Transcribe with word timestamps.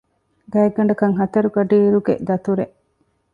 ގާތްގަނޑަކަށް 0.53 1.17
ހަތަރު 1.19 1.49
ގަޑިއިރުގެ 1.55 2.13
ދަތުރެއް 2.27 2.75